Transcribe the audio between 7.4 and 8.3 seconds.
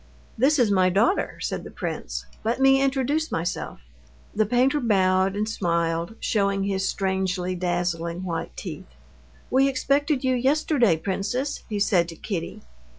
dazzling